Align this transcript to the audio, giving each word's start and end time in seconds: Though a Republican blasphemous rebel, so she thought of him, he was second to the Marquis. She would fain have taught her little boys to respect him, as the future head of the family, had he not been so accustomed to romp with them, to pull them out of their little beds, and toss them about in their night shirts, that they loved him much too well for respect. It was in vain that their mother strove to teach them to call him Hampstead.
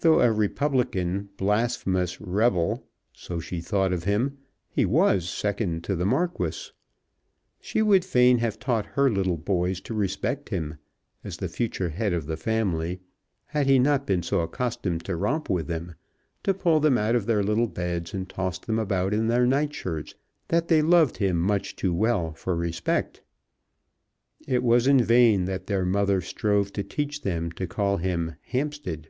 Though 0.00 0.20
a 0.20 0.30
Republican 0.30 1.30
blasphemous 1.38 2.20
rebel, 2.20 2.86
so 3.14 3.40
she 3.40 3.62
thought 3.62 3.90
of 3.90 4.04
him, 4.04 4.36
he 4.68 4.84
was 4.84 5.26
second 5.30 5.82
to 5.84 5.96
the 5.96 6.04
Marquis. 6.04 6.72
She 7.58 7.80
would 7.80 8.04
fain 8.04 8.36
have 8.36 8.58
taught 8.58 8.84
her 8.84 9.08
little 9.08 9.38
boys 9.38 9.80
to 9.82 9.94
respect 9.94 10.50
him, 10.50 10.76
as 11.22 11.38
the 11.38 11.48
future 11.48 11.88
head 11.88 12.12
of 12.12 12.26
the 12.26 12.36
family, 12.36 13.00
had 13.46 13.66
he 13.66 13.78
not 13.78 14.06
been 14.06 14.22
so 14.22 14.40
accustomed 14.40 15.06
to 15.06 15.16
romp 15.16 15.48
with 15.48 15.68
them, 15.68 15.94
to 16.42 16.52
pull 16.52 16.80
them 16.80 16.98
out 16.98 17.14
of 17.16 17.24
their 17.24 17.42
little 17.42 17.68
beds, 17.68 18.12
and 18.12 18.28
toss 18.28 18.58
them 18.58 18.78
about 18.78 19.14
in 19.14 19.28
their 19.28 19.46
night 19.46 19.72
shirts, 19.72 20.14
that 20.48 20.68
they 20.68 20.82
loved 20.82 21.16
him 21.16 21.38
much 21.38 21.76
too 21.76 21.94
well 21.94 22.34
for 22.34 22.54
respect. 22.54 23.22
It 24.46 24.62
was 24.62 24.86
in 24.86 25.02
vain 25.02 25.46
that 25.46 25.66
their 25.66 25.86
mother 25.86 26.20
strove 26.20 26.74
to 26.74 26.84
teach 26.84 27.22
them 27.22 27.50
to 27.52 27.66
call 27.66 27.96
him 27.96 28.34
Hampstead. 28.42 29.08